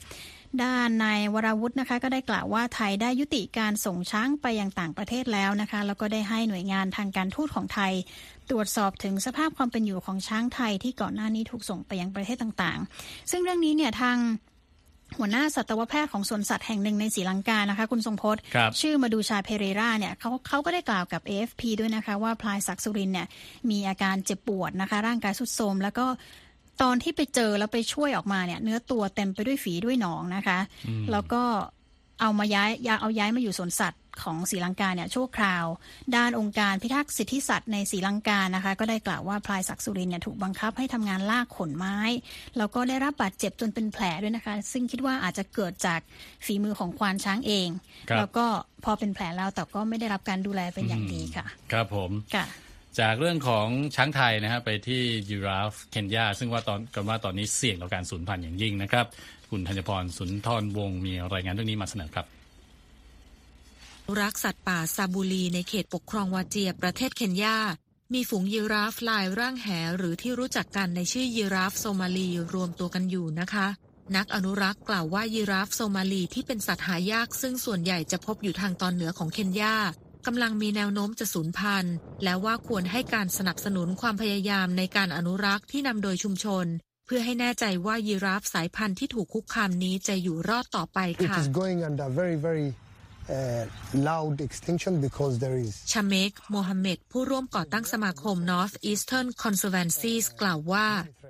[0.62, 7.92] ด้านนายวราวุฒินะคะก็ได้กล่าวว่าไทยได้ยุติการส่งช้างไปยังต่างประเทศแล้วนะคะแล้วก็ได้ให้หน่วยงานทางการทูตของไทย
[8.50, 14.16] ตรวจสอบถึงสภาพความเป็นอยู่ของช้างไทยที่ก่อนหน้านี้ถูกส่งไปยังประเทศต่างๆ ซึ่งเรื่องนี้เนี่ยทาง
[15.18, 23.26] หัวหน้าสัตวแพทย์ของสวนสัตว์แห่งหนึ่งในศรีลังกานะคะ คุณทรงพจน์ครับชื่อมาดูชาเพเรราเนี่ยเขาเขาก็ได้กล่าวกับ AFP ด้วยนะคะ ว่าพลายศักดิ์สุรินทร์เนี่ย
[23.70, 26.06] มีอาการเจ็บปวดนะคะ ร่างกายสุดโทรมแล้วก็
[26.82, 30.58] ตอนที่ไปเจอแล้วไปช่วยออกมาเนี่ย เนื้อตัวเต็มไปด้วยฝีด้วยหนองนะคะ
[31.12, 31.42] แล้วก็
[32.20, 35.64] เอามาย้ายยาเอาย้ายมาอยู่สวนสัตว์ของศรีลังกาเนี่ยชั่วคราว
[36.16, 41.98] ด้านองค์การพิทักษ์สิทธิสัตว์ในศรีลังกานะคะ ก็ได้กล่าวว่าพลายศักดิ์สุรินทร์เนี่ยถูกบังคับให้ทำงานลากขนไม้
[42.58, 46.00] แล้วก็ได้รับบาดเจ็บจนเป็นแผลด้วยนะคะ ซึ่งคิดว่าอาจจะเกิดจาก
[46.46, 47.68] ฝีมือของควานช้างเอง
[48.10, 48.46] ครับแล้วก็
[48.84, 52.46] พอเป็นแผลแล้วแต่ก็ไม่ได้รับการดูแลเป็นอย่างดีค่ะ ครับผมค่ะ
[53.00, 59.06] จากเรื่องของช้างไทยนะฮะไปที่ยีราฟเคนยาซึ่งว่าตอนกันว่าตอนนี้เสี่ยงต่อการสูญพันธุ์อย่างยิ่งนะครับ
[59.50, 62.26] คุณธัญพรสุนทรวงศ์มีรายงานเรื่องนี้มาเสนอครับ
[64.20, 67.58] รักสัตว์ป่าซาบูลีในเขตปกครองวาเจียประเทศเคนยา
[68.14, 73.66] มีฝูงยีราฟลายร่างแหหรือที่รู้จักกันในชื่อยีราฟโซมาลีรวมตัวกันอยู่นะคะ
[74.16, 79.76] นักอนุรักษ์กล่าวว่ายีราฟโซมาลีที่เป็นสัตว์หายากซึ่งส่วนใหญ่จะพบอยู่ทางตอนเหนือของเคนยา
[80.26, 86.66] กำลังมีแนวโน้มจะสูญพันธุ์ และว่าควรให้การสนับสนุนความพยายามในการอนุรักษ์ที่นำโดยชุมชน
[87.06, 91.36] เพื่อให้แน่ใจว่ายีราฟสายพันธุ์ที่ถูกคุกคามนี้จะอยู่รอดต่อไปค่ะ
[95.92, 100.86] ชาเมกโมฮัมเหม็ดผู้ร่วมก่อตั้งสมาคม North Eastern Conservancies กล่าวว่า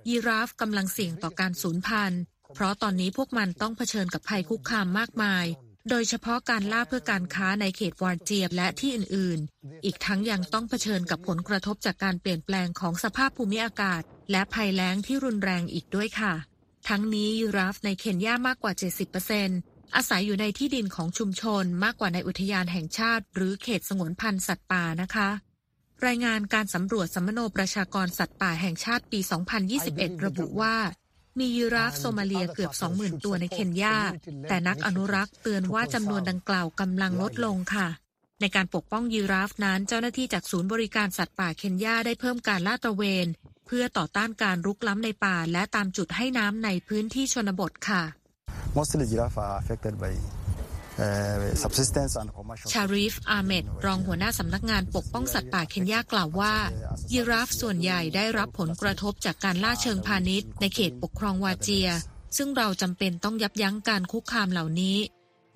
[0.09, 2.23] ยีราฟกำลังเสี่ยงต่อการสูญพันธุ์
[2.55, 5.47] เพราะตอนนี้พวกมันต้องเผชิญกับภัยคุกคามมากมาย
[5.91, 16.35] โดยเฉพาะการล่าเพื่อการค้าในเขตวาร์เจียบและที่อื่น ๆ อีกทั้งยังต้องเผชิญกับผลกระทบจากการเปลี่ยนแปลงของสภาพภูมิอากาศ และภัยแล้งที่รุนแรงอีกด้วยค่ะ
[16.89, 18.73] ทั้งนี้ยีราฟในเคนยามากกว่า
[19.35, 25.29] 70%อาศัยอยู่ในที่ดินของชุมชนมากกว่าในอุทยานแห่งชาติ หรือเขตสงวนพันธุ์สัตว์ป่านะคะ
[26.07, 29.21] รายงานการสำรวจสัมมโนประชากรสัตว์ป่าแห่งชาติปี
[29.73, 30.77] 2021 ระบุว่า
[31.39, 33.99] มียีราฟโซมาเลียเกือบ 20,000 ตัวในเคนยา
[34.49, 37.89] แต่นักอนุรักษ์เตือนว่าจำนวนดังกล่าวกำลังลดลงค่ะ
[38.41, 43.27] ในการปกป้องยีราฟนั้นเจ้าหน้าที่จากศูนย์บริการสัตว์ป่าเคนยาได้เพิ่มการลาดตระเวน
[43.67, 48.03] เพื่อต่อต้านการรุกล้ำในป่า และตามจุดให้น้ำในพื้นที่ชนบทค่ะ
[48.77, 50.13] Mostly giraffe are affected by
[51.05, 52.69] uh, subsistence and commercial.
[52.73, 56.55] ชารีฟ อาเมด รองหัวหน้าสำนักงานปกป้องสัตว์ป่าเคนยากล่าวว่า
[57.13, 61.89] ยีราฟส่วนใหญ่ได้รับผลกระทบจากการล่าเชิงพาณิชย์ในเขตปกครองวาเจีย
[62.37, 64.99] ซึ่งเราจำเป็นต้องยับยั้งการคุกคามเหล่านี้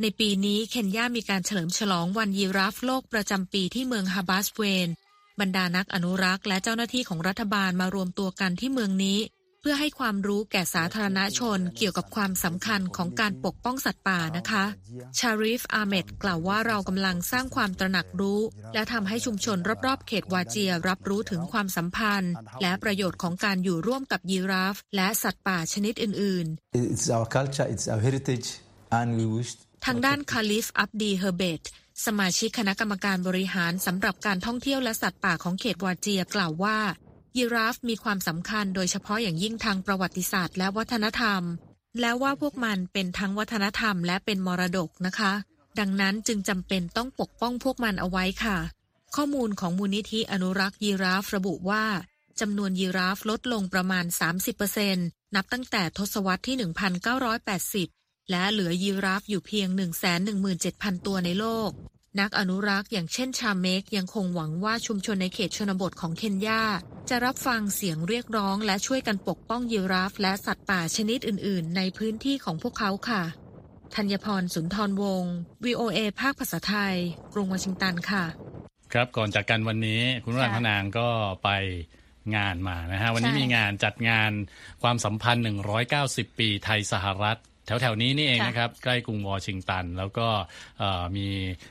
[0.03, 4.89] ในปีนี้เคนยามีการเฉลิมฉลองวันยีราฟโลกประจำปีที่เมืองฮาบาสเวน
[5.41, 9.21] บรรดานักอนุรักษ์และเจ้าหน้าที่ของรัฐบาลมารวมตัวกันที่เมืองนี้
[9.63, 14.65] เพื่อให้ความรู้แก่สาธารณชนเกี่ยวกับความสำคัญของการปกป้องสัตว์ป่านะคะ
[15.19, 18.41] ชาริฟ อาเมดกล่าวว่าเรากำลังสร้างความตระหนักรู้
[18.75, 26.47] และทำให้ชุมชนรอบๆ เขตวาเจียรับรู้ถึงความสัมพันธ์ และประโยชน์ของการอยู่ร่วมกับยีราฟ และสัตว์ป่าชนิดอื่น
[26.95, 28.49] It's our culture, it's our heritage,
[28.99, 31.63] and we wish ๆทางด้านคาลิฟ อับดี เฮอร์เบต
[32.07, 36.79] สมาชิกคณะกรรมการบริหารสำหรับการท่องเที่ยวและสัตว์ป่าของเขตวาเจียกล่าวว่า
[37.37, 41.43] ยีราฟมีความสำคัญโดยเฉพาะอย่างยิ่งทางประวัติศาสตร์และวัฒนธรรม
[42.01, 45.33] และว่าพวกมันเป็นทั้งวัฒนธรรมและเป็นมรดกนะคะ
[45.79, 48.59] ดังนั้นจึงจำเป็นต้องปกป้องพวกมันเอาไว้ค่ะ
[49.15, 51.85] ข้อมูลของมูลนิธิอนุรักษ์ยีราฟระบุว่า
[52.41, 54.05] จำนวนยีราฟลดลงประมาณ
[54.71, 56.57] 30%นับตั้งแต่ทศวรรษที่
[57.91, 58.00] 1980
[58.31, 59.69] และเหลือยีราฟอยู่เพียง
[60.57, 61.71] 117,000 ตัวในโลก
[62.21, 66.63] นักอนุรักษ์อย่างเช่นชาเมกยังคงหวังว่าชุมชนในเขตชนบทของเคนยา
[67.09, 73.23] จะรับฟังเสียงเรียกร้องและช่วยกันปกป้องยีราฟและสัตว์ป่าชนิดอื่น ๆ ในพื้นที่ของพวกเขาค่ะ
[73.95, 76.97] ธัญพรสุนทรวงศ์ VOA ภาคภาษาไทย
[77.33, 78.25] กรุงวอชิงตันค่ะ
[78.93, 81.09] ครับก่อนจากกันวันนี้คุณรังค่ะคนางก็
[81.45, 81.51] ไป
[82.37, 84.31] งานมานะฮะ วันนี้ใช่มีงานจัดงาน
[84.83, 85.45] ความสัมพันธ์
[85.91, 90.27] 190 ปีไทยสหรัฐ แถวๆนี้นี่เองค่ะนะครับ ใกล้กรุงวอชิงตัน แล้วก็
[90.79, 91.27] เอ่อมี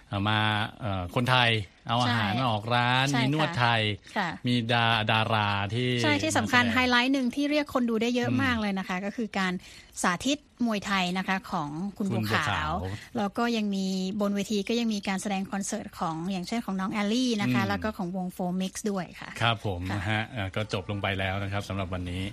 [0.07, 0.39] เอ่อมา
[0.81, 1.49] เอ่อคนไทย
[1.89, 3.81] เอาอาหารมาออกร้านใช่มีนวดค่ะไทย
[4.17, 9.53] ค่ะมีดาดาราที่ใช่ที่สำคัญมาแดงไฮไลท์หนึ่งที่เรียกคนดูได้เยอะอืมมากเลยนะคะ ก็คือการ
[10.01, 13.87] สาธิตมวยไทยนะคะของคุณคุบัณวบัวขาขาววแล้วก็ยังมี
[14.21, 22.23] บนเวทีก็ยังมีการแสดงคอนเสิร์ตของอย่างเช่นของน้องแอลลี่นะคะอืมแล้วก็ของวง 4MIX ด้วยค่ะ ครับผมค่ะนะฮะเอ่อก็จบลงไปแล้วนะครับสำหรับวันนี้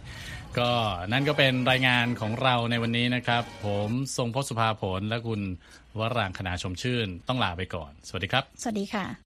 [0.58, 0.70] ก็
[1.12, 5.40] นั่นก็เป็นรายงานของเราในวันนี้นะครับ ผมทรงพศสุภาผลและคุณ
[5.98, 9.25] วรางคณาชมชื่น ต้องลาไปก่อน สวัสดีครับ สวัสดีค่ะ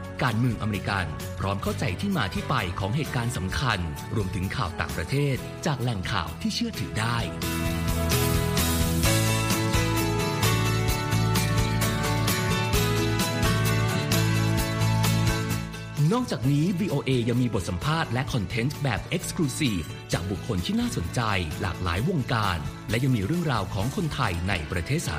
[0.23, 1.05] การเมืองอเมริกัน
[1.39, 3.79] พร้อมเข้าใจที่มาที่ไปของเหตุการณ์สำคัญ
[4.15, 7.17] รวมถึงข่าวต่างประเทศ จากแหล่งข่าวที่เชื่อถือได้
[16.13, 21.21] นอกจากนี้ VOA ยังมีบทสัมภาษณ์และคอนเทนต์แบบ Exclusive จากบุคคลที่น่าสนใจ
[21.61, 22.57] หลากหลายวงการ
[22.89, 25.17] และยังมีเรื่องราวของคนไทยในประเทศสห